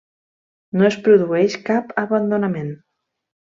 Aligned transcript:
No 0.79 0.87
es 0.87 0.97
produeix 1.09 1.59
cap 1.69 1.95
abandonament. 2.07 2.77